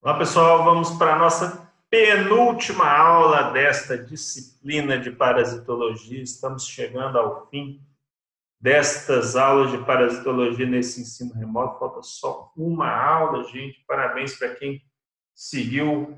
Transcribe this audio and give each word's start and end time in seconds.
Olá, 0.00 0.16
pessoal, 0.16 0.64
vamos 0.64 0.92
para 0.92 1.16
a 1.16 1.18
nossa 1.18 1.68
penúltima 1.90 2.88
aula 2.88 3.50
desta 3.50 3.98
disciplina 3.98 4.96
de 4.96 5.10
parasitologia. 5.10 6.22
Estamos 6.22 6.68
chegando 6.68 7.18
ao 7.18 7.48
fim 7.50 7.82
destas 8.60 9.34
aulas 9.34 9.72
de 9.72 9.78
parasitologia 9.78 10.66
nesse 10.66 11.00
ensino 11.00 11.34
remoto. 11.34 11.80
Falta 11.80 12.00
só 12.04 12.52
uma 12.56 12.88
aula, 12.88 13.42
gente. 13.42 13.84
Parabéns 13.88 14.38
para 14.38 14.54
quem 14.54 14.80
seguiu 15.34 16.16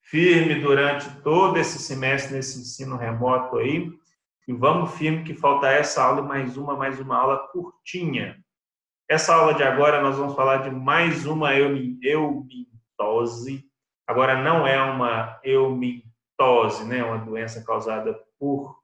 firme 0.00 0.54
durante 0.54 1.10
todo 1.20 1.58
esse 1.58 1.78
semestre 1.78 2.32
nesse 2.32 2.58
ensino 2.58 2.96
remoto 2.96 3.58
aí. 3.58 3.92
E 4.48 4.52
vamos 4.54 4.94
firme 4.94 5.24
que 5.24 5.34
falta 5.34 5.68
essa 5.68 6.02
aula 6.02 6.22
e 6.22 6.26
mais 6.26 6.56
uma, 6.56 6.74
mais 6.74 6.98
uma 6.98 7.18
aula 7.18 7.48
curtinha. 7.52 8.42
Essa 9.06 9.34
aula 9.34 9.52
de 9.52 9.62
agora 9.62 10.00
nós 10.00 10.16
vamos 10.16 10.34
falar 10.34 10.62
de 10.62 10.70
mais 10.70 11.26
uma 11.26 11.54
eumintose 11.54 12.69
eumintose. 13.00 13.64
Agora, 14.06 14.42
não 14.42 14.66
é 14.66 14.80
uma 14.82 15.40
eumintose, 15.42 16.84
né? 16.84 17.02
uma 17.02 17.18
doença 17.18 17.64
causada 17.64 18.18
por 18.38 18.78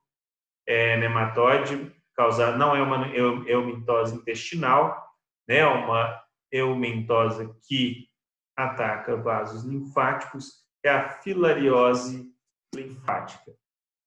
é, 0.67 0.97
nematóide, 0.97 1.95
causada, 2.15 2.57
não 2.57 2.75
é 2.75 2.83
uma 2.83 3.09
eumintose 3.09 4.17
intestinal, 4.17 5.07
né? 5.49 5.59
É 5.59 5.67
uma 5.67 6.23
eumintose 6.51 7.51
que 7.69 8.09
ataca 8.57 9.17
vasos 9.17 9.65
linfáticos, 9.65 10.65
é 10.85 10.91
a 10.91 11.09
filariose 11.09 12.33
linfática. 12.75 13.53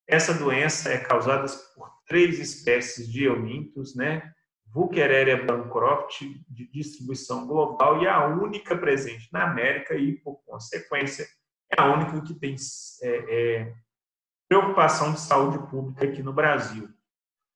Essa 0.07 0.33
doença 0.33 0.89
é 0.89 0.97
causada 0.97 1.45
por 1.75 1.91
três 2.07 2.39
espécies 2.39 3.07
de 3.07 3.25
eumintos, 3.25 3.95
né? 3.95 4.33
Vukereria 4.71 5.43
bancroft 5.43 6.21
de 6.47 6.67
distribuição 6.67 7.47
global 7.47 8.01
e 8.01 8.07
a 8.07 8.27
única 8.27 8.77
presente 8.77 9.27
na 9.31 9.43
América 9.43 9.95
e, 9.95 10.17
por 10.17 10.35
consequência, 10.45 11.27
é 11.71 11.81
a 11.81 11.91
única 11.91 12.21
que 12.21 12.33
tem 12.33 12.55
é, 13.01 13.07
é, 13.09 13.73
preocupação 14.47 15.13
de 15.13 15.21
saúde 15.21 15.57
pública 15.69 16.05
aqui 16.05 16.21
no 16.21 16.33
Brasil. 16.33 16.89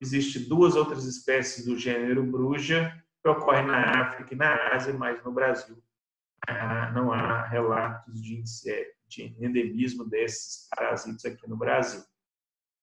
Existem 0.01 0.47
duas 0.47 0.75
outras 0.75 1.05
espécies 1.05 1.65
do 1.65 1.77
gênero 1.77 2.23
bruja 2.23 2.91
que 3.21 3.29
ocorrem 3.29 3.67
na 3.67 4.01
África 4.01 4.33
e 4.33 4.37
na 4.37 4.73
Ásia, 4.73 4.93
mas 4.93 5.23
no 5.23 5.31
Brasil 5.31 5.81
não 6.93 7.13
há 7.13 7.45
relatos 7.47 8.21
de, 8.21 8.43
de 9.07 9.23
endemismo 9.39 10.03
desses 10.03 10.67
parasitos 10.69 11.23
aqui 11.23 11.47
no 11.47 11.55
Brasil 11.55 12.03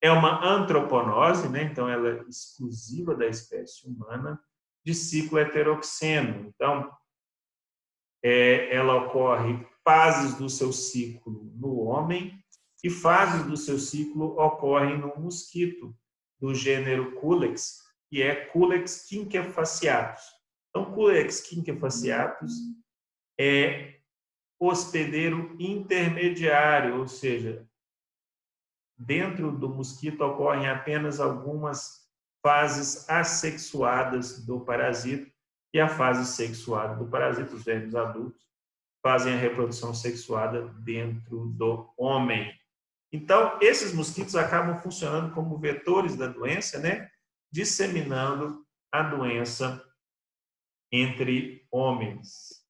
é 0.03 0.11
uma 0.11 0.45
antroponose, 0.45 1.49
né? 1.49 1.65
então 1.65 1.89
ela 1.89 2.09
é 2.09 2.25
exclusiva 2.29 3.15
da 3.15 3.27
espécie 3.27 3.87
humana, 3.87 4.41
de 4.85 4.95
ciclo 4.95 5.39
heteroxeno. 5.39 6.49
Então, 6.49 6.91
é, 8.23 8.75
ela 8.75 9.05
ocorre 9.05 9.67
fases 9.85 10.35
do 10.37 10.49
seu 10.49 10.73
ciclo 10.73 11.51
no 11.55 11.81
homem 11.81 12.43
e 12.83 12.89
fases 12.89 13.47
do 13.47 13.57
seu 13.57 13.79
ciclo 13.79 14.39
ocorrem 14.41 14.99
no 14.99 15.15
mosquito, 15.19 15.95
do 16.41 16.55
gênero 16.55 17.13
Culex, 17.21 17.83
que 18.09 18.23
é 18.23 18.35
Culex 18.35 19.07
quinquefaciatus. 19.07 20.25
Então, 20.71 20.93
Culex 20.93 21.41
quinquefaciatus 21.41 22.53
é 23.39 24.01
hospedeiro 24.59 25.55
intermediário, 25.59 26.99
ou 26.99 27.07
seja, 27.07 27.69
dentro 29.01 29.51
do 29.51 29.67
mosquito 29.71 30.21
ocorrem 30.21 30.69
apenas 30.69 31.21
algumas 31.21 32.07
fases 32.43 33.09
assexuadas 33.09 34.45
do 34.45 34.61
parasito 34.61 35.33
e 35.73 35.81
a 35.81 35.89
fase 35.89 36.31
sexuada 36.31 36.97
do 36.97 37.09
parasito, 37.09 37.55
os 37.55 37.65
vermes 37.65 37.95
adultos, 37.95 38.47
fazem 39.03 39.33
a 39.33 39.39
reprodução 39.39 39.95
sexuada 39.95 40.69
dentro 40.81 41.47
do 41.47 41.91
homem. 41.97 42.55
Então, 43.11 43.59
esses 43.63 43.95
mosquitos 43.95 44.37
acabam 44.37 44.79
funcionando 44.83 45.33
como 45.33 45.59
vetores 45.59 46.15
da 46.15 46.27
doença, 46.27 46.79
né? 46.79 47.11
Disseminando 47.51 48.67
a 48.93 49.03
doença 49.03 49.83
entre 50.93 51.67
homens. 51.71 52.63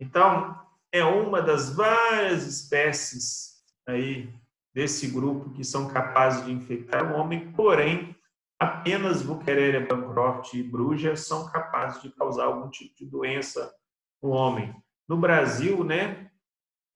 Então, 0.00 0.58
é 0.90 1.04
uma 1.04 1.40
das 1.40 1.70
várias 1.74 2.44
espécies 2.44 3.62
aí 3.86 4.32
desse 4.74 5.08
grupo 5.08 5.50
que 5.50 5.64
são 5.64 5.88
capazes 5.88 6.44
de 6.44 6.52
infectar 6.52 7.12
o 7.12 7.16
homem, 7.18 7.52
porém, 7.52 8.14
apenas 8.58 9.22
Vukereria 9.22 9.86
bancroft 9.86 10.54
e 10.54 10.62
Bruja 10.62 11.16
são 11.16 11.50
capazes 11.50 12.02
de 12.02 12.10
causar 12.10 12.44
algum 12.44 12.68
tipo 12.68 12.96
de 12.96 13.06
doença 13.06 13.74
no 14.22 14.30
homem. 14.30 14.74
No 15.08 15.16
Brasil, 15.16 15.82
né, 15.82 16.30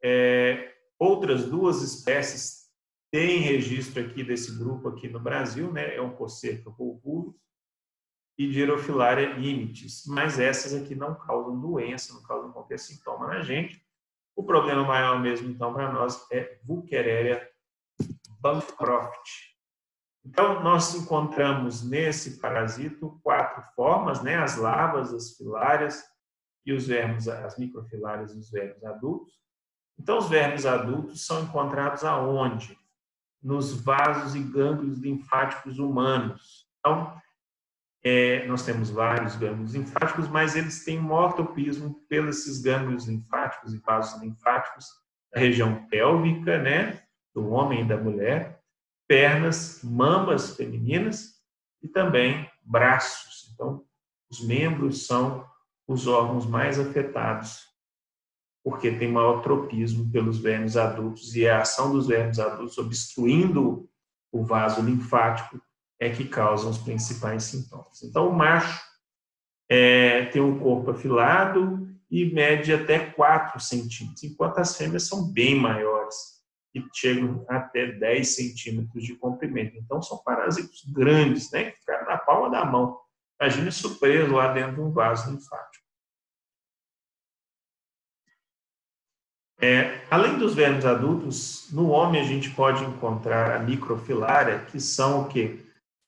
é, 0.02 0.74
outras 0.98 1.46
duas 1.46 1.82
espécies 1.82 2.64
têm 3.10 3.38
registro 3.38 4.04
aqui 4.04 4.22
desse 4.22 4.56
grupo 4.56 4.88
aqui 4.88 5.08
no 5.08 5.18
Brasil, 5.18 5.72
né, 5.72 5.96
é 5.96 6.00
um 6.00 6.14
Cocerca 6.14 6.70
volvulus 6.70 7.34
e 8.36 8.52
Girofilaria 8.52 9.32
limites, 9.34 10.04
mas 10.06 10.38
essas 10.38 10.74
aqui 10.74 10.94
não 10.94 11.14
causam 11.14 11.60
doença, 11.60 12.12
não 12.12 12.22
causam 12.22 12.52
qualquer 12.52 12.78
sintoma 12.78 13.28
na 13.28 13.42
gente. 13.42 13.82
O 14.36 14.42
problema 14.42 14.82
maior 14.82 15.20
mesmo, 15.20 15.48
então, 15.48 15.72
para 15.72 15.92
nós 15.92 16.26
é 16.32 16.58
Vukereria 16.64 17.48
Bancroft. 18.44 19.26
Então, 20.22 20.62
nós 20.62 20.94
encontramos 20.94 21.82
nesse 21.82 22.38
parasito 22.38 23.18
quatro 23.22 23.62
formas, 23.74 24.22
né? 24.22 24.36
as 24.36 24.56
larvas, 24.58 25.14
as 25.14 25.34
filárias 25.34 26.04
e 26.66 26.72
os 26.74 26.86
vermes, 26.86 27.26
as 27.26 27.58
microfilárias 27.58 28.34
e 28.34 28.38
os 28.38 28.50
vermes 28.50 28.84
adultos. 28.84 29.32
Então, 29.98 30.18
os 30.18 30.28
vermes 30.28 30.66
adultos 30.66 31.24
são 31.24 31.42
encontrados 31.42 32.04
aonde? 32.04 32.78
Nos 33.42 33.80
vasos 33.80 34.34
e 34.34 34.40
gânglios 34.40 34.98
linfáticos 34.98 35.78
humanos. 35.78 36.66
Então, 36.80 37.18
é, 38.02 38.46
nós 38.46 38.62
temos 38.62 38.90
vários 38.90 39.36
gânglios 39.36 39.74
linfáticos, 39.74 40.28
mas 40.28 40.54
eles 40.54 40.84
têm 40.84 40.98
mortopismo 40.98 41.94
pelos 42.10 42.60
gânglios 42.60 43.06
linfáticos 43.06 43.72
e 43.72 43.78
vasos 43.78 44.20
linfáticos 44.20 44.86
da 45.32 45.40
região 45.40 45.86
pélvica, 45.86 46.58
né? 46.60 47.03
Do 47.34 47.50
homem 47.50 47.82
e 47.82 47.88
da 47.88 47.96
mulher, 47.96 48.60
pernas, 49.08 49.80
mamas 49.82 50.56
femininas 50.56 51.34
e 51.82 51.88
também 51.88 52.48
braços. 52.62 53.50
Então, 53.52 53.84
os 54.30 54.40
membros 54.40 55.06
são 55.06 55.46
os 55.86 56.06
órgãos 56.06 56.46
mais 56.46 56.78
afetados, 56.78 57.64
porque 58.62 58.90
tem 58.92 59.10
maior 59.10 59.42
tropismo 59.42 60.10
pelos 60.10 60.38
vermes 60.38 60.76
adultos 60.76 61.34
e 61.36 61.46
a 61.46 61.60
ação 61.60 61.92
dos 61.92 62.06
vermes 62.06 62.38
adultos 62.38 62.78
obstruindo 62.78 63.88
o 64.32 64.42
vaso 64.42 64.80
linfático 64.80 65.60
é 66.00 66.10
que 66.10 66.26
causam 66.26 66.70
os 66.70 66.78
principais 66.78 67.44
sintomas. 67.44 68.02
Então, 68.02 68.28
o 68.28 68.32
macho 68.32 68.82
é, 69.68 70.24
tem 70.26 70.42
um 70.42 70.58
corpo 70.58 70.90
afilado 70.90 71.88
e 72.10 72.24
mede 72.26 72.72
até 72.72 72.98
4 72.98 73.60
centímetros, 73.60 74.22
enquanto 74.22 74.58
as 74.58 74.76
fêmeas 74.76 75.06
são 75.06 75.30
bem 75.30 75.54
maiores 75.54 76.33
que 76.82 76.88
chegam 76.92 77.44
até 77.48 77.92
10 77.92 78.34
centímetros 78.34 79.04
de 79.04 79.14
comprimento. 79.14 79.76
Então, 79.76 80.02
são 80.02 80.18
parasitos 80.18 80.84
grandes, 80.92 81.50
né, 81.52 81.70
que 81.70 81.78
ficam 81.78 82.04
na 82.04 82.18
palma 82.18 82.50
da 82.50 82.64
mão. 82.64 82.98
Imagina 83.40 83.68
isso 83.68 83.98
preso 83.98 84.32
lá 84.32 84.52
dentro 84.52 84.74
de 84.74 84.80
um 84.80 84.92
vaso 84.92 85.30
linfático. 85.30 85.84
É, 89.60 90.04
além 90.10 90.36
dos 90.36 90.54
vermes 90.54 90.84
adultos, 90.84 91.70
no 91.72 91.88
homem 91.88 92.20
a 92.20 92.24
gente 92.24 92.50
pode 92.50 92.84
encontrar 92.84 93.56
a 93.56 93.58
microfilária, 93.60 94.64
que 94.66 94.80
são 94.80 95.22
o 95.22 95.28
quê? 95.28 95.64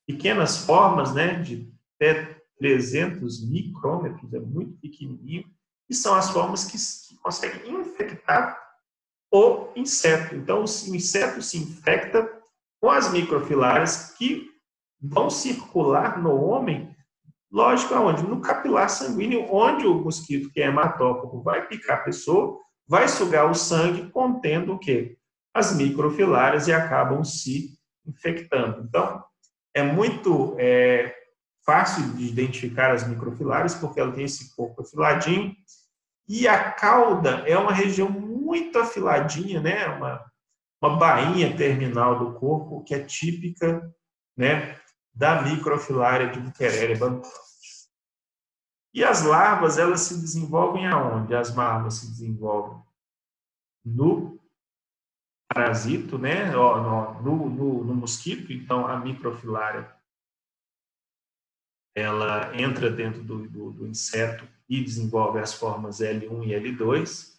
Pequenas 0.06 0.58
formas, 0.66 1.14
né, 1.14 1.40
de 1.40 1.72
até 1.94 2.36
300 2.58 3.48
micrômetros, 3.48 4.32
é 4.34 4.40
muito 4.40 4.78
pequenininho, 4.78 5.44
e 5.88 5.94
são 5.94 6.14
as 6.14 6.30
formas 6.30 6.64
que, 6.64 6.76
que 7.08 7.20
conseguem 7.20 7.80
infectar 7.80 8.65
o 9.32 9.68
inseto. 9.76 10.34
Então, 10.34 10.60
o 10.60 10.64
inseto 10.64 11.42
se 11.42 11.58
infecta 11.58 12.28
com 12.80 12.90
as 12.90 13.10
microfilárias 13.10 14.14
que 14.16 14.48
vão 15.00 15.30
circular 15.30 16.22
no 16.22 16.34
homem, 16.42 16.94
lógico, 17.50 17.94
aonde? 17.94 18.22
No 18.22 18.40
capilar 18.40 18.88
sanguíneo, 18.88 19.46
onde 19.52 19.86
o 19.86 19.94
mosquito, 19.94 20.50
que 20.50 20.60
é 20.60 20.66
hematófago, 20.66 21.42
vai 21.42 21.66
picar 21.66 21.98
a 21.98 22.02
pessoa, 22.02 22.58
vai 22.86 23.08
sugar 23.08 23.50
o 23.50 23.54
sangue, 23.54 24.10
contendo 24.10 24.74
o 24.74 24.78
quê? 24.78 25.16
As 25.54 25.74
microfilárias 25.74 26.68
e 26.68 26.72
acabam 26.72 27.24
se 27.24 27.76
infectando. 28.06 28.82
Então, 28.88 29.24
é 29.74 29.82
muito 29.82 30.54
é, 30.58 31.14
fácil 31.64 32.12
de 32.14 32.26
identificar 32.26 32.92
as 32.92 33.06
microfilárias, 33.06 33.74
porque 33.74 34.00
ela 34.00 34.12
tem 34.12 34.24
esse 34.24 34.54
corpo 34.54 34.82
afiladinho, 34.82 35.54
e 36.28 36.48
a 36.48 36.72
cauda 36.72 37.44
é 37.46 37.56
uma 37.56 37.72
região 37.72 38.10
muito 38.56 38.78
afiladinha, 38.78 39.60
né? 39.60 39.86
Uma, 39.88 40.32
uma 40.82 40.96
bainha 40.96 41.56
terminal 41.56 42.18
do 42.18 42.38
corpo 42.38 42.82
que 42.84 42.94
é 42.94 43.04
típica, 43.04 43.94
né? 44.36 44.78
Da 45.14 45.42
microfilária 45.42 46.30
de 46.30 46.40
Buchereria 46.40 46.98
bancroft. 46.98 47.36
E 48.94 49.04
as 49.04 49.22
larvas, 49.22 49.78
elas 49.78 50.00
se 50.00 50.18
desenvolvem 50.18 50.86
aonde? 50.86 51.34
As 51.34 51.54
larvas 51.54 51.94
se 51.94 52.08
desenvolvem 52.08 52.82
no 53.84 54.40
parasito, 55.52 56.18
né? 56.18 56.50
No, 56.50 57.22
no, 57.22 57.84
no 57.84 57.94
mosquito, 57.94 58.52
então 58.52 58.86
a 58.86 58.98
microfilária 58.98 59.94
ela 61.94 62.54
entra 62.54 62.90
dentro 62.90 63.22
do, 63.22 63.48
do, 63.48 63.70
do, 63.70 63.86
inseto 63.86 64.46
e 64.68 64.84
desenvolve 64.84 65.38
as 65.38 65.54
formas 65.54 66.00
L1 66.00 66.46
e 66.46 66.50
L2. 66.50 67.35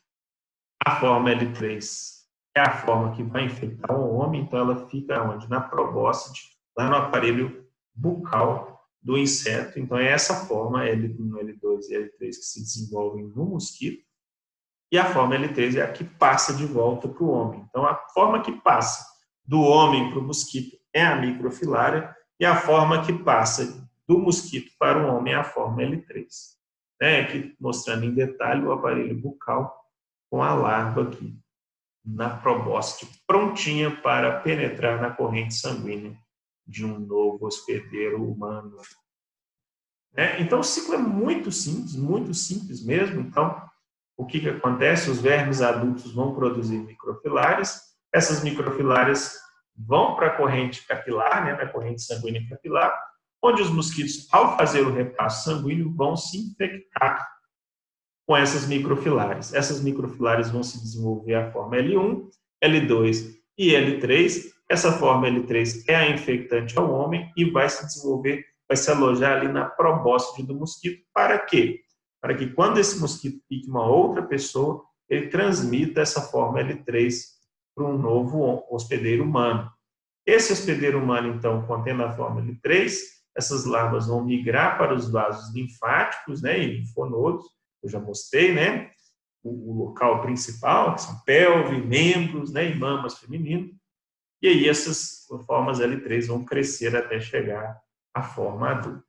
A 0.88 1.02
forma 1.02 1.30
L3 1.32 1.86
é 2.56 2.62
a 2.62 2.78
forma 2.78 3.14
que 3.14 3.22
vai 3.22 3.44
infectar 3.44 3.94
o 3.94 4.16
homem, 4.16 4.44
então 4.44 4.58
ela 4.58 4.88
fica 4.88 5.22
onde? 5.22 5.50
Na 5.50 5.60
probóscide, 5.60 6.44
lá 6.78 6.90
no 6.90 6.96
aparelho 6.96 7.68
bucal 7.94 8.88
do 9.02 9.18
inseto. 9.18 9.78
Então 9.78 9.98
é 9.98 10.08
essa 10.10 10.46
forma 10.46 10.86
L1, 10.86 11.18
L2 11.18 11.90
e 11.90 11.94
L3 11.94 12.20
que 12.20 12.32
se 12.32 12.62
desenvolvem 12.62 13.26
no 13.36 13.48
mosquito. 13.48 14.02
E 14.90 14.98
a 14.98 15.04
forma 15.04 15.36
L3 15.36 15.76
é 15.76 15.82
a 15.82 15.92
que 15.92 16.06
passa 16.06 16.54
de 16.54 16.66
volta 16.66 17.10
para 17.10 17.22
o 17.22 17.32
homem. 17.32 17.66
Então 17.68 17.86
a 17.86 17.94
forma 18.14 18.42
que 18.42 18.54
passa 18.54 19.06
do 19.44 19.60
homem 19.60 20.10
para 20.10 20.20
o 20.20 20.24
mosquito 20.24 20.78
é 20.94 21.06
a 21.06 21.18
microfilária 21.18 22.16
e 22.40 22.46
a 22.46 22.56
forma 22.56 23.06
que 23.06 23.12
passa 23.12 23.86
do 24.08 24.18
mosquito 24.20 24.72
para 24.80 25.06
o 25.06 25.18
homem 25.18 25.34
é 25.34 25.36
a 25.36 25.44
forma 25.44 25.82
L3. 25.82 26.28
Né? 27.02 27.20
Aqui 27.20 27.54
mostrando 27.60 28.06
em 28.06 28.14
detalhe 28.14 28.66
o 28.66 28.72
aparelho 28.72 29.20
bucal 29.20 29.86
com 30.30 30.42
a 30.42 30.54
larva 30.54 31.04
aqui 31.04 31.38
na 32.06 32.30
probóscide, 32.30 33.12
prontinha 33.28 33.92
para 34.02 34.40
penetrar 34.40 35.02
na 35.02 35.12
corrente 35.12 35.54
sanguínea 35.54 36.18
de 36.66 36.86
um 36.86 37.00
novo 37.00 37.46
hospedeiro 37.46 38.24
humano. 38.24 38.78
Né? 40.14 40.42
Então, 40.42 40.60
o 40.60 40.64
ciclo 40.64 40.96
é 40.96 40.98
muito 40.98 41.52
simples, 41.52 41.96
muito 41.96 42.34
simples 42.34 42.84
mesmo. 42.84 43.20
Então, 43.20 43.62
o 44.16 44.26
que, 44.26 44.40
que 44.40 44.50
acontece? 44.50 45.10
Os 45.10 45.22
vermes 45.22 45.62
adultos 45.62 46.14
vão 46.14 46.34
produzir 46.34 46.78
microfilárias, 46.80 47.82
essas 48.14 48.42
microfilárias 48.42 49.38
vão 49.76 50.16
para 50.16 50.28
a 50.28 50.38
corrente 50.38 50.88
capilar, 50.88 51.46
né, 51.46 51.54
na 51.54 51.68
corrente 51.68 52.02
sanguínea 52.02 52.48
capilar, 52.50 52.98
onde 53.44 53.62
os 53.62 53.70
mosquitos, 53.70 54.28
ao 54.32 54.58
fazer 54.58 54.82
o 54.82 54.94
repasse 54.94 55.44
sanguíneo, 55.44 55.94
vão 55.94 56.16
se 56.16 56.38
infectar 56.38 57.37
com 58.28 58.36
essas 58.36 58.68
microfilárias. 58.68 59.54
Essas 59.54 59.82
microfilárias 59.82 60.52
vão 60.52 60.62
se 60.62 60.80
desenvolver 60.82 61.36
a 61.36 61.52
forma 61.52 61.78
L1, 61.78 62.28
L2 62.62 63.38
e 63.58 63.70
L3. 63.72 64.52
Essa 64.70 64.92
forma 64.92 65.30
L3 65.30 65.86
é 65.88 65.96
a 65.96 66.12
infectante 66.12 66.78
ao 66.78 66.92
homem 66.92 67.32
e 67.38 67.50
vai 67.50 67.70
se 67.70 67.86
desenvolver, 67.86 68.46
vai 68.68 68.76
se 68.76 68.92
alojar 68.92 69.38
ali 69.38 69.48
na 69.48 69.64
probóscide 69.64 70.46
do 70.46 70.54
mosquito. 70.54 71.02
Para 71.14 71.40
quê? 71.40 71.80
Para 72.22 72.36
que 72.36 72.48
quando 72.48 72.80
esse 72.80 73.00
mosquito 73.00 73.42
pique 73.48 73.70
uma 73.70 73.88
outra 73.88 74.22
pessoa, 74.22 74.84
ele 75.10 75.28
transmita 75.28 76.02
essa 76.02 76.22
forma 76.22 76.60
L3 76.60 77.14
para 77.74 77.86
um 77.86 77.98
novo 77.98 78.66
hospedeiro 78.70 79.24
humano. 79.24 79.72
Esse 80.26 80.52
hospedeiro 80.52 81.02
humano, 81.02 81.34
então, 81.34 81.66
contendo 81.66 82.04
a 82.04 82.12
forma 82.12 82.42
L3, 82.42 82.92
essas 83.38 83.64
larvas 83.64 84.08
vão 84.08 84.26
migrar 84.26 84.78
para 84.78 84.94
os 84.94 85.10
vasos 85.10 85.54
linfáticos 85.56 86.42
né, 86.42 86.60
e 86.60 86.80
linfonodos, 86.80 87.46
eu 87.84 87.90
já 87.90 88.00
mostrei, 88.00 88.54
né? 88.54 88.92
O, 89.44 89.72
o 89.72 89.86
local 89.86 90.22
principal, 90.22 90.96
que 90.96 91.02
são 91.02 91.20
pelve, 91.22 91.82
membros 91.82 92.52
né, 92.52 92.70
e 92.70 92.76
mamas 92.76 93.20
feminino. 93.20 93.74
E 94.42 94.48
aí 94.48 94.70
essas 94.70 95.26
formas 95.46 95.80
L3 95.80 96.28
vão 96.28 96.44
crescer 96.44 96.96
até 96.96 97.20
chegar 97.20 97.80
à 98.14 98.22
forma 98.22 98.70
adulta. 98.70 99.08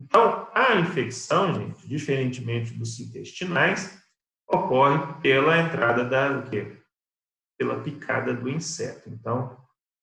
Então, 0.00 0.48
a 0.54 0.76
infecção, 0.76 1.54
gente, 1.54 1.86
diferentemente 1.86 2.72
dos 2.72 2.98
intestinais, 2.98 4.02
ocorre 4.48 5.20
pela 5.20 5.58
entrada 5.58 6.04
da 6.04 6.38
o 6.38 6.50
quê? 6.50 6.82
Pela 7.58 7.82
picada 7.82 8.32
do 8.32 8.48
inseto. 8.48 9.10
Então, 9.10 9.56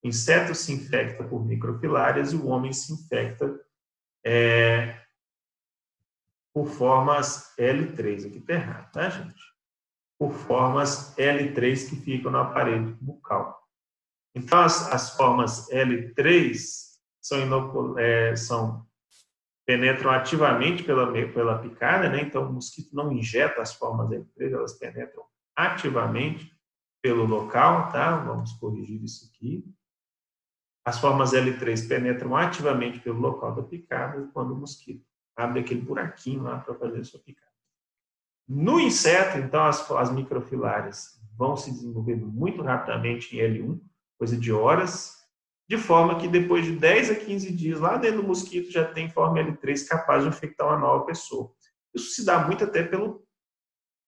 o 0.03 0.07
inseto 0.07 0.53
se 0.53 0.71
infecta 0.71 1.23
por 1.23 1.43
microfilárias 1.43 2.31
e 2.31 2.35
o 2.35 2.45
homem 2.45 2.71
se 2.71 2.93
infecta 2.93 3.59
é, 4.23 5.01
por 6.57 6.65
formas 6.65 7.53
L3. 7.55 8.25
Aqui 8.25 8.39
está 8.39 8.53
errado, 8.53 8.91
tá, 8.91 9.09
gente? 9.11 9.39
Por 10.17 10.33
formas 10.33 11.15
L3 11.15 11.87
que 11.87 11.95
ficam 11.97 12.31
no 12.31 12.39
aparelho 12.39 12.97
bucal. 12.99 13.61
Então, 14.33 14.61
as, 14.61 14.91
as 14.91 15.15
formas 15.15 15.69
L3 15.69 16.57
são, 17.21 17.39
inocul... 17.41 17.99
é, 17.99 18.35
são 18.35 18.83
penetram 19.67 20.09
ativamente 20.09 20.81
pela, 20.81 21.11
pela 21.11 21.59
picada, 21.59 22.09
né? 22.09 22.21
Então, 22.21 22.49
o 22.49 22.53
mosquito 22.53 22.95
não 22.95 23.11
injeta 23.11 23.61
as 23.61 23.75
formas 23.75 24.09
L3, 24.09 24.51
elas 24.51 24.73
penetram 24.79 25.25
ativamente 25.55 26.51
pelo 27.03 27.23
local, 27.23 27.91
tá? 27.91 28.17
Vamos 28.17 28.53
corrigir 28.53 29.03
isso 29.03 29.29
aqui. 29.31 29.63
As 30.83 30.99
formas 30.99 31.33
L3 31.33 31.87
penetram 31.87 32.35
ativamente 32.35 32.99
pelo 32.99 33.19
local 33.19 33.53
da 33.53 33.61
picada 33.61 34.27
quando 34.33 34.55
o 34.55 34.55
mosquito 34.55 35.05
abre 35.37 35.59
aquele 35.61 35.81
buraquinho 35.81 36.43
lá 36.43 36.59
para 36.59 36.75
fazer 36.75 36.99
a 36.99 37.03
sua 37.03 37.19
picada. 37.19 37.47
No 38.47 38.79
inseto, 38.79 39.37
então, 39.37 39.63
as, 39.65 39.89
as 39.91 40.11
microfilárias 40.11 41.21
vão 41.37 41.55
se 41.55 41.71
desenvolver 41.71 42.15
muito 42.15 42.61
rapidamente 42.61 43.37
em 43.37 43.39
L1, 43.39 43.79
coisa 44.17 44.35
de 44.35 44.51
horas, 44.51 45.15
de 45.69 45.77
forma 45.77 46.19
que 46.19 46.27
depois 46.27 46.65
de 46.65 46.75
10 46.75 47.11
a 47.11 47.15
15 47.15 47.53
dias, 47.53 47.79
lá 47.79 47.97
dentro 47.97 48.21
do 48.21 48.27
mosquito 48.27 48.71
já 48.71 48.85
tem 48.85 49.09
forma 49.09 49.39
L3 49.39 49.85
capaz 49.85 50.23
de 50.23 50.29
infectar 50.29 50.67
uma 50.67 50.79
nova 50.79 51.05
pessoa. 51.05 51.53
Isso 51.93 52.15
se 52.15 52.25
dá 52.25 52.45
muito 52.47 52.63
até 52.63 52.83
pelo 52.83 53.23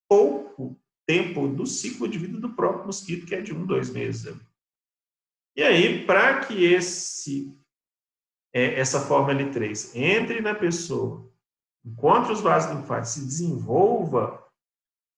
pouco 0.10 0.80
tempo 1.06 1.48
do 1.48 1.66
ciclo 1.66 2.08
de 2.08 2.18
vida 2.18 2.40
do 2.40 2.56
próprio 2.56 2.86
mosquito, 2.86 3.26
que 3.26 3.36
é 3.36 3.42
de 3.42 3.54
um, 3.54 3.66
dois 3.66 3.90
meses. 3.90 4.34
E 5.56 5.62
aí, 5.62 6.06
para 6.06 6.40
que 6.40 6.64
esse, 6.64 7.54
é, 8.54 8.80
essa 8.80 9.00
forma 9.00 9.34
L3 9.34 9.92
entre 9.96 10.42
na 10.42 10.56
pessoa, 10.56 11.30
enquanto 11.86 12.32
os 12.32 12.42
vasos 12.42 12.76
linfáticos 12.76 13.14
se 13.14 13.26
desenvolva 13.26 14.44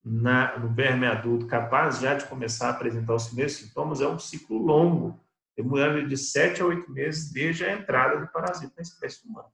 na, 0.04 0.58
no 0.58 0.74
verme 0.74 1.06
adulto, 1.06 1.48
capaz 1.48 2.00
já 2.00 2.16
de 2.16 2.26
começar 2.26 2.68
a 2.68 2.72
apresentar 2.72 3.14
os 3.14 3.28
primeiros 3.28 3.56
sintomas, 3.56 4.02
é 4.02 4.08
um 4.08 4.20
ciclo 4.20 4.58
longo, 4.58 5.20
demorando 5.56 6.08
de 6.08 6.18
7 6.18 6.62
a 6.62 6.66
8 6.66 6.92
meses 6.92 7.32
desde 7.32 7.66
a 7.66 7.74
entrada 7.74 8.20
do 8.20 8.28
parasita 8.32 8.74
na 8.76 8.82
espécie 8.82 9.28
humana. 9.28 9.50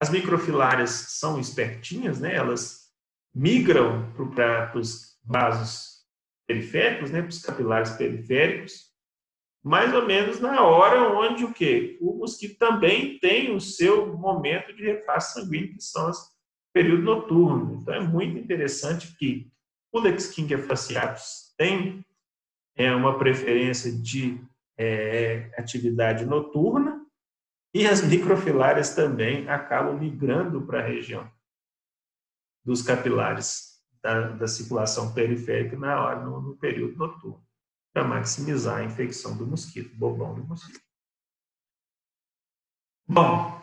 As 0.00 0.10
microfilárias 0.10 0.90
são 0.90 1.38
espertinhas, 1.38 2.18
né? 2.18 2.34
elas 2.34 2.92
migram 3.32 4.12
para 4.34 4.76
os 4.76 5.16
vasos 5.24 6.04
periféricos, 6.46 7.10
né? 7.12 7.20
para 7.20 7.28
os 7.28 7.40
capilares 7.40 7.90
periféricos, 7.92 8.91
mais 9.62 9.94
ou 9.94 10.04
menos 10.04 10.40
na 10.40 10.62
hora 10.62 11.16
onde 11.16 11.44
o 11.44 11.52
quê? 11.52 11.96
O 12.00 12.14
mosquito 12.14 12.58
também 12.58 13.18
tem 13.20 13.54
o 13.54 13.60
seu 13.60 14.16
momento 14.18 14.74
de 14.74 14.82
repasse 14.82 15.34
sanguíneo, 15.34 15.74
que 15.74 15.82
são 15.82 16.10
os 16.10 16.18
períodos 16.72 17.04
noturnos. 17.04 17.80
Então, 17.80 17.94
é 17.94 18.00
muito 18.00 18.36
interessante 18.36 19.16
que 19.16 19.52
o 19.92 20.02
fasciatus 20.58 21.54
tem 21.56 22.04
é, 22.74 22.92
uma 22.92 23.18
preferência 23.18 23.92
de 23.92 24.40
é, 24.76 25.52
atividade 25.56 26.24
noturna 26.24 27.06
e 27.72 27.86
as 27.86 28.02
microfilárias 28.02 28.94
também 28.94 29.48
acabam 29.48 29.96
migrando 29.96 30.62
para 30.66 30.80
a 30.80 30.86
região 30.86 31.30
dos 32.64 32.82
capilares 32.82 33.80
da, 34.02 34.28
da 34.28 34.48
circulação 34.48 35.12
periférica 35.12 35.76
na 35.76 36.02
hora, 36.02 36.20
no, 36.24 36.40
no 36.40 36.56
período 36.56 36.96
noturno 36.96 37.51
para 37.92 38.04
maximizar 38.04 38.78
a 38.78 38.84
infecção 38.84 39.36
do 39.36 39.46
mosquito, 39.46 39.94
bobão 39.96 40.34
do 40.34 40.44
mosquito. 40.44 40.80
Bom, 43.06 43.62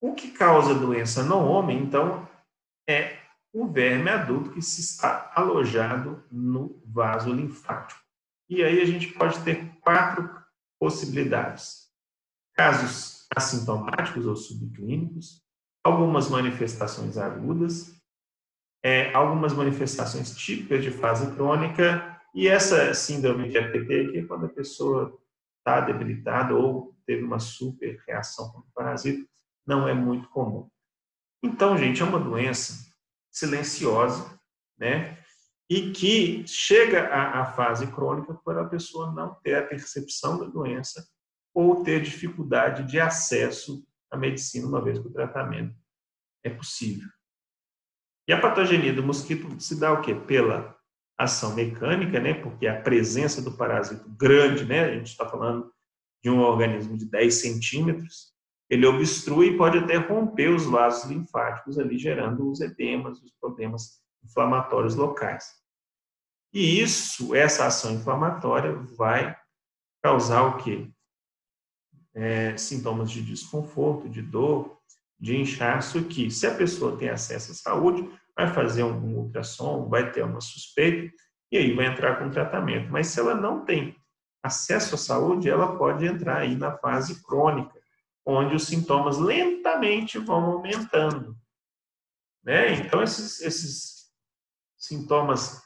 o 0.00 0.14
que 0.14 0.30
causa 0.30 0.74
doença 0.74 1.22
no 1.22 1.38
homem, 1.38 1.82
então, 1.82 2.28
é 2.88 3.18
o 3.52 3.66
verme 3.66 4.10
adulto 4.10 4.52
que 4.52 4.60
se 4.60 4.82
está 4.82 5.32
alojado 5.34 6.22
no 6.30 6.82
vaso 6.84 7.32
linfático. 7.32 8.00
E 8.48 8.62
aí 8.62 8.80
a 8.80 8.84
gente 8.84 9.08
pode 9.14 9.42
ter 9.42 9.74
quatro 9.80 10.30
possibilidades. 10.78 11.90
Casos 12.54 13.26
assintomáticos 13.34 14.26
ou 14.26 14.36
subclínicos, 14.36 15.42
algumas 15.82 16.28
manifestações 16.28 17.16
agudas, 17.16 17.96
é, 18.84 19.12
algumas 19.14 19.52
manifestações 19.52 20.36
típicas 20.36 20.82
de 20.82 20.90
fase 20.90 21.34
crônica 21.34 22.15
e 22.36 22.48
essa 22.48 22.92
síndrome 22.92 23.48
de 23.48 23.56
APT, 23.56 24.12
que 24.12 24.18
é 24.18 24.24
quando 24.26 24.44
a 24.44 24.50
pessoa 24.50 25.18
está 25.56 25.80
debilitada 25.80 26.54
ou 26.54 26.94
teve 27.06 27.24
uma 27.24 27.38
super 27.38 27.98
reação 28.06 28.50
contra 28.52 28.68
o 28.68 28.72
parasita, 28.74 29.26
não 29.66 29.88
é 29.88 29.94
muito 29.94 30.28
comum. 30.28 30.68
Então, 31.42 31.78
gente, 31.78 32.02
é 32.02 32.04
uma 32.04 32.20
doença 32.20 32.92
silenciosa, 33.32 34.38
né? 34.78 35.18
E 35.70 35.92
que 35.92 36.46
chega 36.46 37.08
à, 37.08 37.40
à 37.40 37.52
fase 37.54 37.86
crônica 37.86 38.34
por 38.34 38.58
a 38.58 38.66
pessoa 38.66 39.12
não 39.12 39.34
ter 39.36 39.54
a 39.54 39.66
percepção 39.66 40.38
da 40.38 40.44
doença 40.44 41.08
ou 41.54 41.82
ter 41.82 42.02
dificuldade 42.02 42.84
de 42.84 43.00
acesso 43.00 43.82
a 44.10 44.16
medicina, 44.18 44.68
uma 44.68 44.84
vez 44.84 44.98
que 44.98 45.08
o 45.08 45.12
tratamento 45.12 45.74
é 46.44 46.50
possível. 46.50 47.08
E 48.28 48.32
a 48.34 48.38
patogenia 48.38 48.92
do 48.92 49.02
mosquito 49.02 49.58
se 49.58 49.80
dá 49.80 49.90
o 49.90 50.02
quê? 50.02 50.14
Pela 50.14 50.76
ação 51.18 51.54
mecânica, 51.54 52.20
né? 52.20 52.34
Porque 52.34 52.66
a 52.66 52.80
presença 52.80 53.40
do 53.40 53.52
parasito 53.52 54.08
grande, 54.10 54.64
né? 54.64 54.84
A 54.84 54.92
gente 54.92 55.08
está 55.08 55.28
falando 55.28 55.72
de 56.22 56.30
um 56.30 56.40
organismo 56.40 56.96
de 56.96 57.06
10 57.06 57.34
centímetros, 57.34 58.34
ele 58.68 58.86
obstrui 58.86 59.48
e 59.48 59.56
pode 59.56 59.78
até 59.78 59.96
romper 59.96 60.48
os 60.48 60.66
vasos 60.66 61.08
linfáticos 61.08 61.78
ali, 61.78 61.98
gerando 61.98 62.50
os 62.50 62.60
edemas, 62.60 63.22
os 63.22 63.32
problemas 63.40 64.00
inflamatórios 64.24 64.96
locais. 64.96 65.52
E 66.52 66.80
isso, 66.80 67.34
essa 67.34 67.66
ação 67.66 67.92
inflamatória 67.92 68.72
vai 68.96 69.36
causar 70.02 70.42
o 70.42 70.56
quê? 70.56 70.90
É, 72.14 72.56
sintomas 72.56 73.10
de 73.10 73.22
desconforto, 73.22 74.08
de 74.08 74.22
dor, 74.22 74.80
de 75.18 75.36
inchaço, 75.36 76.04
que 76.04 76.30
se 76.30 76.46
a 76.46 76.54
pessoa 76.54 76.96
tem 76.96 77.08
acesso 77.08 77.52
à 77.52 77.54
saúde, 77.54 78.08
vai 78.36 78.52
fazer 78.52 78.84
um 78.84 79.16
ultrassom, 79.16 79.88
vai 79.88 80.12
ter 80.12 80.22
uma 80.22 80.40
suspeita, 80.40 81.12
e 81.50 81.56
aí 81.56 81.74
vai 81.74 81.86
entrar 81.86 82.18
com 82.18 82.30
tratamento. 82.30 82.90
Mas 82.90 83.08
se 83.08 83.18
ela 83.18 83.34
não 83.34 83.64
tem 83.64 83.96
acesso 84.42 84.94
à 84.94 84.98
saúde, 84.98 85.48
ela 85.48 85.76
pode 85.76 86.06
entrar 86.06 86.38
aí 86.38 86.54
na 86.54 86.76
fase 86.76 87.22
crônica, 87.24 87.74
onde 88.24 88.54
os 88.54 88.66
sintomas 88.66 89.18
lentamente 89.18 90.18
vão 90.18 90.44
aumentando. 90.44 91.36
Né? 92.44 92.74
Então, 92.74 93.02
esses, 93.02 93.40
esses 93.40 94.06
sintomas 94.76 95.62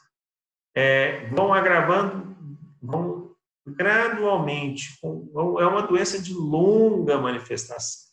é, 0.75 1.27
vão 1.29 1.53
agravando, 1.53 2.35
vão 2.81 3.35
gradualmente, 3.65 4.97
é 5.03 5.65
uma 5.65 5.83
doença 5.83 6.19
de 6.19 6.33
longa 6.33 7.19
manifestação. 7.19 8.10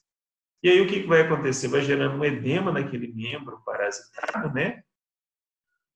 E 0.63 0.69
aí 0.69 0.81
o 0.81 0.89
que 0.89 1.07
vai 1.07 1.23
acontecer? 1.23 1.69
Vai 1.69 1.83
gerando 1.83 2.17
um 2.17 2.25
edema 2.25 2.73
naquele 2.73 3.13
membro 3.13 3.63
parasitado, 3.65 4.53
né? 4.53 4.83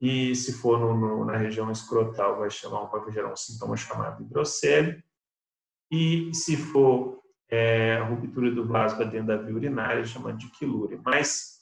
E 0.01 0.35
se 0.35 0.53
for 0.53 0.81
no, 0.81 0.97
no, 0.97 1.25
na 1.25 1.37
região 1.37 1.71
escrotal, 1.71 2.39
vai, 2.39 2.51
chamar, 2.51 2.87
vai 2.87 3.13
gerar 3.13 3.33
um 3.33 3.37
sintoma 3.37 3.77
chamado 3.77 4.23
hidrocele. 4.23 5.03
E 5.91 6.35
se 6.35 6.57
for 6.57 7.23
é, 7.49 7.97
a 7.97 8.05
ruptura 8.05 8.51
do 8.51 8.67
vaso 8.67 8.97
para 8.97 9.05
dentro 9.05 9.29
da 9.29 9.37
via 9.37 9.55
urinária, 9.55 10.05
chama 10.05 10.33
de 10.33 10.49
quilúria. 10.49 11.01
Mas 11.05 11.53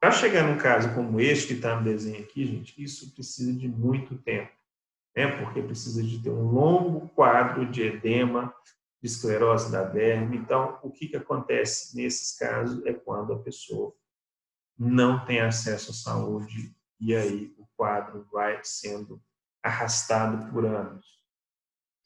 para 0.00 0.12
chegar 0.12 0.46
num 0.46 0.56
caso 0.56 0.94
como 0.94 1.20
este 1.20 1.48
que 1.48 1.54
está 1.54 1.76
no 1.76 1.84
desenho 1.84 2.22
aqui, 2.22 2.46
gente, 2.46 2.82
isso 2.82 3.12
precisa 3.12 3.52
de 3.52 3.68
muito 3.68 4.16
tempo, 4.18 4.52
né? 5.16 5.26
Porque 5.38 5.62
precisa 5.62 6.02
de 6.02 6.22
ter 6.22 6.30
um 6.30 6.50
longo 6.50 7.08
quadro 7.08 7.66
de 7.66 7.82
edema, 7.82 8.54
de 8.64 8.72
esclerose 9.06 9.70
da 9.70 9.82
derme. 9.82 10.36
Então, 10.36 10.78
o 10.82 10.90
que, 10.90 11.08
que 11.08 11.16
acontece 11.16 11.96
nesses 11.96 12.36
casos 12.36 12.84
é 12.84 12.92
quando 12.92 13.32
a 13.32 13.38
pessoa 13.38 13.94
não 14.78 15.24
tem 15.24 15.40
acesso 15.40 15.90
à 15.90 15.94
saúde 15.94 16.74
e 17.00 17.14
aí 17.14 17.54
o 17.58 17.66
quadro 17.76 18.26
vai 18.32 18.60
sendo 18.62 19.22
arrastado 19.62 20.50
por 20.52 20.64
anos. 20.64 21.06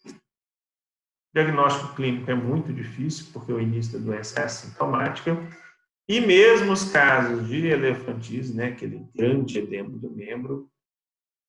O 0.06 1.34
diagnóstico 1.34 1.94
clínico 1.94 2.30
é 2.30 2.34
muito 2.34 2.72
difícil, 2.72 3.26
porque 3.32 3.52
o 3.52 3.60
início 3.60 3.98
da 3.98 4.04
doença 4.04 4.40
é 4.40 4.44
assintomática, 4.44 5.36
e 6.08 6.20
mesmo 6.20 6.72
os 6.72 6.90
casos 6.90 7.46
de 7.46 7.66
elefantismo, 7.66 8.56
né, 8.56 8.68
aquele 8.68 9.08
grande 9.14 9.58
edema 9.58 9.96
do 9.96 10.10
membro, 10.10 10.68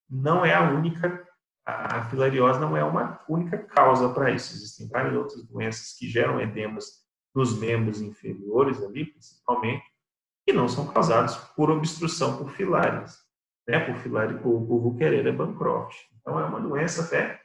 não 0.08 0.46
é 0.46 0.54
a 0.54 0.70
única 0.70 1.28
a 1.66 2.06
filariose 2.10 2.60
não 2.60 2.76
é 2.76 2.84
uma 2.84 3.24
única 3.30 3.58
causa 3.58 4.10
para 4.10 4.32
isso. 4.32 4.54
Existem 4.54 4.88
várias 4.88 5.16
outras 5.16 5.44
doenças 5.44 5.94
que 5.98 6.08
geram 6.08 6.40
edemas 6.42 7.02
nos 7.34 7.58
membros 7.58 8.02
inferiores 8.02 8.82
ali, 8.84 9.06
principalmente, 9.06 9.86
que 10.46 10.54
não 10.54 10.68
são 10.68 10.88
causados 10.88 11.36
por 11.56 11.70
obstrução 11.70 12.38
por 12.38 12.50
filares, 12.52 13.18
né? 13.68 13.80
por 13.80 13.96
filari, 13.98 14.34
por, 14.40 14.66
por 14.66 14.82
Vuquereira 14.82 15.32
Bancroft. 15.32 15.96
Então 16.20 16.40
é 16.40 16.46
uma 16.46 16.60
doença 16.60 17.04
até 17.04 17.40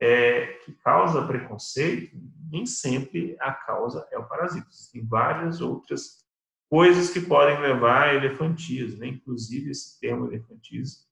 é, 0.00 0.46
que 0.64 0.72
causa 0.72 1.26
preconceito, 1.26 2.16
nem 2.50 2.66
sempre 2.66 3.36
a 3.40 3.52
causa 3.52 4.06
é 4.12 4.18
o 4.18 4.28
parasita. 4.28 4.68
Existem 4.68 5.06
várias 5.06 5.60
outras 5.60 6.24
coisas 6.70 7.10
que 7.10 7.20
podem 7.20 7.58
levar 7.60 8.08
a 8.08 8.14
elefantismo, 8.14 9.00
né? 9.00 9.06
inclusive 9.08 9.70
esse 9.70 9.98
termo 9.98 10.26
elefantismo 10.26 11.07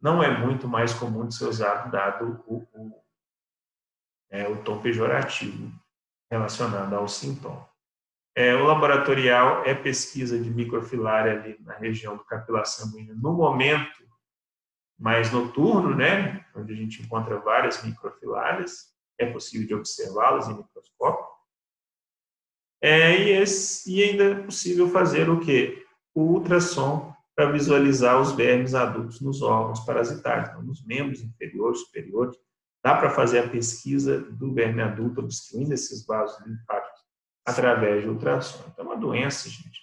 não 0.00 0.22
é 0.22 0.38
muito 0.38 0.68
mais 0.68 0.94
comum 0.94 1.26
de 1.26 1.34
ser 1.34 1.46
usado 1.46 1.90
dado 1.90 2.42
o, 2.46 2.56
o, 2.72 3.04
é, 4.30 4.48
o 4.48 4.62
tom 4.62 4.80
pejorativo 4.80 5.72
relacionado 6.30 6.94
ao 6.94 7.08
sintoma. 7.08 7.68
É, 8.34 8.54
o 8.54 8.64
laboratorial 8.64 9.64
é 9.64 9.74
pesquisa 9.74 10.38
de 10.38 10.50
microfilária 10.50 11.32
ali 11.32 11.58
na 11.60 11.74
região 11.74 12.16
do 12.16 12.24
capilar 12.24 12.66
sanguíneo 12.66 13.16
no 13.16 13.32
momento 13.32 14.06
mais 14.98 15.32
noturno, 15.32 15.94
né, 15.94 16.44
onde 16.54 16.72
a 16.72 16.76
gente 16.76 17.02
encontra 17.02 17.38
várias 17.38 17.82
microfilárias, 17.84 18.92
é 19.16 19.26
possível 19.26 19.66
de 19.66 19.74
observá-las 19.74 20.48
em 20.48 20.56
microscópio. 20.56 21.26
É, 22.80 23.16
e, 23.16 23.30
esse, 23.30 23.92
e 23.92 24.02
ainda 24.02 24.24
é 24.24 24.42
possível 24.42 24.88
fazer 24.88 25.28
o 25.28 25.40
que? 25.40 25.84
O 26.14 26.22
ultrassom 26.34 27.14
para 27.38 27.52
visualizar 27.52 28.20
os 28.20 28.32
vermes 28.32 28.74
adultos 28.74 29.20
nos 29.20 29.42
órgãos 29.42 29.78
parasitários, 29.86 30.48
então, 30.48 30.60
nos 30.60 30.84
membros 30.84 31.22
inferiores, 31.22 31.82
superiores. 31.82 32.36
Dá 32.82 32.96
para 32.96 33.10
fazer 33.10 33.38
a 33.38 33.48
pesquisa 33.48 34.18
do 34.18 34.52
verme 34.52 34.82
adulto 34.82 35.20
obstruindo 35.20 35.72
esses 35.72 36.04
vasos 36.04 36.44
linfáticos 36.44 37.00
através 37.46 38.02
de 38.02 38.08
ultrassom. 38.08 38.64
Então, 38.66 38.84
é 38.84 38.88
uma 38.88 38.96
doença, 38.96 39.48
gente, 39.48 39.80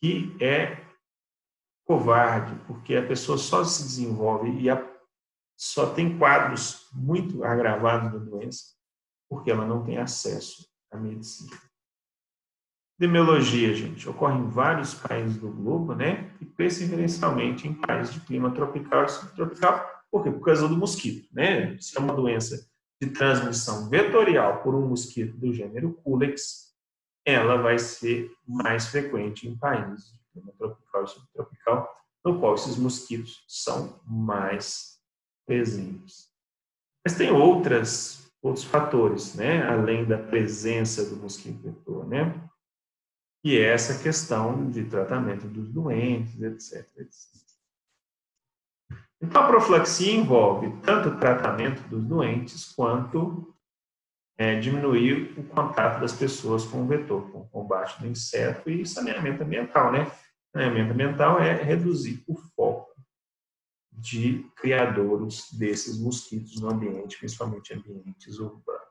que 0.00 0.36
é 0.40 0.80
covarde, 1.84 2.54
porque 2.68 2.94
a 2.94 3.04
pessoa 3.04 3.36
só 3.36 3.64
se 3.64 3.82
desenvolve 3.82 4.60
e 4.60 4.70
a, 4.70 4.80
só 5.58 5.92
tem 5.92 6.16
quadros 6.18 6.88
muito 6.92 7.42
agravados 7.42 8.12
da 8.12 8.18
doença 8.18 8.76
porque 9.28 9.50
ela 9.50 9.66
não 9.66 9.84
tem 9.84 9.98
acesso 9.98 10.68
à 10.88 10.96
medicina. 10.96 11.67
Epidemiologia, 13.00 13.72
gente, 13.76 14.08
ocorre 14.08 14.40
em 14.40 14.48
vários 14.48 14.92
países 14.92 15.36
do 15.36 15.48
globo, 15.48 15.94
né? 15.94 16.32
E 16.40 16.44
preferencialmente 16.44 17.68
em 17.68 17.72
países 17.72 18.12
de 18.12 18.20
clima 18.22 18.50
tropical 18.50 19.04
e 19.04 19.08
subtropical. 19.08 19.88
Por 20.10 20.24
quê? 20.24 20.32
Por 20.32 20.44
causa 20.44 20.66
do 20.66 20.76
mosquito, 20.76 21.28
né? 21.32 21.78
Se 21.78 21.96
é 21.96 22.00
uma 22.00 22.12
doença 22.12 22.68
de 23.00 23.10
transmissão 23.10 23.88
vetorial 23.88 24.64
por 24.64 24.74
um 24.74 24.88
mosquito 24.88 25.36
do 25.36 25.54
gênero 25.54 25.92
Culex, 26.02 26.74
ela 27.24 27.62
vai 27.62 27.78
ser 27.78 28.32
mais 28.44 28.88
frequente 28.88 29.46
em 29.46 29.56
países 29.56 30.12
de 30.12 30.18
clima 30.32 30.52
tropical 30.58 31.04
e 31.04 31.06
subtropical, 31.06 31.96
no 32.24 32.40
qual 32.40 32.56
esses 32.56 32.76
mosquitos 32.76 33.44
são 33.46 34.00
mais 34.04 34.98
presentes. 35.46 36.32
Mas 37.06 37.16
tem 37.16 37.30
outras, 37.30 38.28
outros 38.42 38.64
fatores, 38.64 39.36
né? 39.36 39.62
Além 39.68 40.04
da 40.04 40.18
presença 40.18 41.08
do 41.08 41.14
mosquito 41.14 41.62
vetor, 41.62 42.04
né? 42.04 42.34
Que 43.42 43.58
é 43.58 43.72
essa 43.72 44.02
questão 44.02 44.70
de 44.70 44.84
tratamento 44.84 45.46
dos 45.46 45.68
doentes, 45.70 46.40
etc. 46.40 46.86
etc. 46.98 47.38
Então, 49.20 49.42
a 49.42 49.48
profilaxia 49.48 50.14
envolve 50.14 50.70
tanto 50.82 51.08
o 51.08 51.18
tratamento 51.18 51.80
dos 51.88 52.04
doentes 52.04 52.72
quanto 52.72 53.54
é, 54.38 54.58
diminuir 54.60 55.34
o 55.36 55.42
contato 55.42 56.00
das 56.00 56.12
pessoas 56.12 56.64
com 56.64 56.82
o 56.82 56.86
vetor, 56.86 57.28
com 57.32 57.40
o 57.40 57.48
combate 57.48 58.00
do 58.00 58.06
inseto 58.06 58.70
e 58.70 58.86
saneamento 58.86 59.42
ambiental, 59.42 59.90
né? 59.90 60.10
Saneamento 60.52 60.92
ambiental 60.92 61.40
é 61.40 61.52
reduzir 61.52 62.22
o 62.28 62.36
foco 62.36 62.88
de 63.90 64.48
criadouros 64.54 65.50
desses 65.52 65.98
mosquitos 65.98 66.60
no 66.60 66.70
ambiente, 66.70 67.18
principalmente 67.18 67.74
ambientes 67.74 68.38
urbanos. 68.38 68.87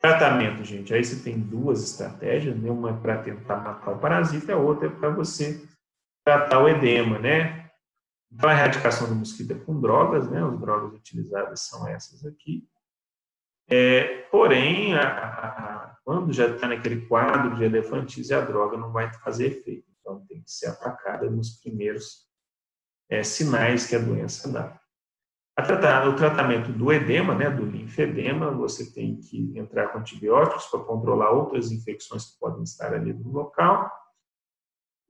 Tratamento, 0.00 0.64
gente, 0.64 0.94
aí 0.94 1.04
você 1.04 1.22
tem 1.22 1.38
duas 1.38 1.84
estratégias, 1.84 2.56
né? 2.56 2.70
uma 2.70 2.88
é 2.88 2.92
para 2.94 3.22
tentar 3.22 3.56
matar 3.56 3.92
o 3.92 3.98
parasita, 3.98 4.54
a 4.54 4.56
outra 4.56 4.86
é 4.86 4.90
para 4.90 5.10
você 5.10 5.62
tratar 6.24 6.58
o 6.58 6.68
edema, 6.68 7.18
né? 7.18 7.70
Então, 8.32 8.48
a 8.48 8.54
erradicação 8.54 9.08
do 9.08 9.14
mosquito 9.14 9.50
é 9.50 9.58
com 9.58 9.78
drogas, 9.78 10.30
né? 10.30 10.42
As 10.42 10.58
drogas 10.58 10.94
utilizadas 10.94 11.60
são 11.60 11.86
essas 11.86 12.24
aqui. 12.24 12.66
É, 13.68 14.22
porém, 14.30 14.94
a, 14.94 15.02
a, 15.02 15.96
quando 16.02 16.32
já 16.32 16.46
está 16.46 16.66
naquele 16.66 17.06
quadro 17.06 17.56
de 17.56 17.64
elefantize, 17.64 18.32
a 18.32 18.40
droga 18.40 18.78
não 18.78 18.92
vai 18.92 19.12
fazer 19.12 19.48
efeito. 19.48 19.86
Então, 20.00 20.24
tem 20.26 20.42
que 20.42 20.50
ser 20.50 20.68
atacada 20.68 21.28
nos 21.28 21.60
primeiros 21.60 22.26
é, 23.10 23.22
sinais 23.22 23.86
que 23.86 23.96
a 23.96 23.98
doença 23.98 24.50
dá 24.50 24.80
o 26.08 26.16
tratamento 26.16 26.72
do 26.72 26.92
edema, 26.92 27.34
né, 27.34 27.50
do 27.50 27.64
linfedema, 27.64 28.50
você 28.50 28.92
tem 28.92 29.16
que 29.16 29.52
entrar 29.58 29.88
com 29.88 29.98
antibióticos 29.98 30.66
para 30.66 30.80
controlar 30.80 31.30
outras 31.30 31.70
infecções 31.70 32.26
que 32.26 32.38
podem 32.38 32.62
estar 32.62 32.92
ali 32.94 33.12
no 33.12 33.30
local. 33.30 33.90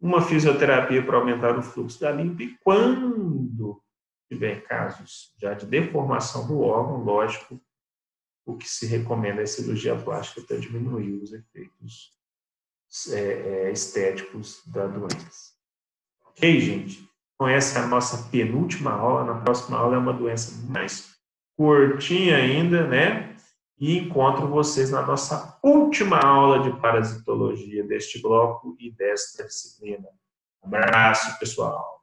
Uma 0.00 0.22
fisioterapia 0.22 1.04
para 1.04 1.16
aumentar 1.16 1.58
o 1.58 1.62
fluxo 1.62 2.00
da 2.00 2.10
limpa 2.10 2.42
e 2.42 2.56
quando 2.58 3.82
tiver 4.30 4.62
casos 4.62 5.34
já 5.38 5.54
de 5.54 5.66
deformação 5.66 6.46
do 6.46 6.60
órgão, 6.60 7.02
lógico, 7.02 7.60
o 8.46 8.56
que 8.56 8.68
se 8.68 8.86
recomenda 8.86 9.42
é 9.42 9.46
cirurgia 9.46 9.96
plástica 9.96 10.40
para 10.46 10.58
diminuir 10.58 11.12
os 11.14 11.32
efeitos 11.32 12.12
é, 13.10 13.18
é, 13.18 13.72
estéticos 13.72 14.62
da 14.66 14.86
doença. 14.86 15.54
Ok, 16.26 16.60
gente? 16.60 17.09
Então, 17.40 17.48
essa 17.48 17.78
é 17.78 17.82
a 17.82 17.86
nossa 17.86 18.28
penúltima 18.28 18.92
aula. 18.92 19.24
Na 19.24 19.40
próxima 19.40 19.78
aula 19.78 19.96
é 19.96 19.98
uma 19.98 20.12
doença 20.12 20.62
mais 20.68 21.14
curtinha 21.56 22.36
ainda, 22.36 22.86
né? 22.86 23.34
E 23.78 23.96
encontro 23.96 24.46
vocês 24.46 24.90
na 24.90 25.00
nossa 25.00 25.58
última 25.62 26.18
aula 26.18 26.60
de 26.60 26.78
parasitologia 26.82 27.82
deste 27.82 28.20
bloco 28.20 28.76
e 28.78 28.90
desta 28.90 29.42
disciplina. 29.44 30.06
Um 30.62 30.66
abraço, 30.66 31.38
pessoal. 31.38 31.98